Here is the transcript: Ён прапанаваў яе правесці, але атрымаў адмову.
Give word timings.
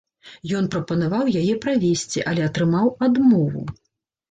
Ён 0.59 0.69
прапанаваў 0.75 1.29
яе 1.43 1.53
правесці, 1.67 2.25
але 2.33 2.45
атрымаў 2.49 2.93
адмову. 3.11 3.63